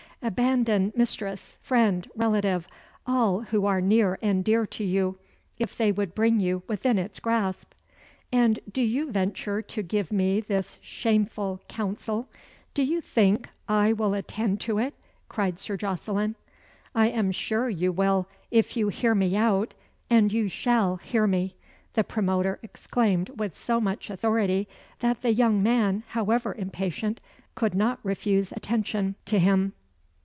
Abandon 0.23 0.93
mistress, 0.95 1.57
friend, 1.63 2.07
relative 2.15 2.67
all 3.07 3.41
who 3.41 3.65
are 3.65 3.81
near 3.81 4.19
and 4.21 4.45
dear 4.45 4.67
to 4.67 4.83
you 4.83 5.17
if 5.57 5.75
they 5.75 5.91
would 5.91 6.13
bring 6.13 6.39
you 6.39 6.61
within 6.67 6.99
its 6.99 7.19
grasp." 7.19 7.73
"And 8.31 8.59
do 8.71 8.83
you 8.83 9.11
venture 9.11 9.63
to 9.63 9.81
give 9.81 10.11
me 10.11 10.39
this 10.39 10.77
shameful 10.83 11.63
council? 11.67 12.29
Do 12.75 12.83
you 12.83 13.01
think 13.01 13.49
I 13.67 13.93
will 13.93 14.13
attend 14.13 14.61
to 14.61 14.77
it?" 14.77 14.93
cried 15.27 15.57
Sir 15.57 15.75
Jocelyn. 15.75 16.35
"I 16.93 17.07
am 17.07 17.31
sure 17.31 17.67
you 17.67 17.91
will, 17.91 18.27
if 18.51 18.77
you 18.77 18.89
hear 18.89 19.15
me 19.15 19.35
out 19.35 19.73
and 20.07 20.31
you 20.31 20.47
shall 20.49 20.97
hear 20.97 21.25
me," 21.25 21.55
the 21.93 22.03
promoter 22.03 22.59
exclaimed 22.61 23.29
with 23.39 23.57
so 23.57 23.81
much 23.81 24.11
authority 24.11 24.67
that 24.99 25.23
the 25.23 25.33
young 25.33 25.63
man, 25.63 26.03
however 26.09 26.53
impatient, 26.53 27.21
could 27.55 27.73
not 27.73 27.97
refuse 28.03 28.51
attention, 28.51 29.15
to 29.25 29.39
him. 29.39 29.73